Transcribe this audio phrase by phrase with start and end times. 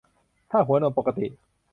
[0.51, 1.27] ถ้าหัวนมปกติ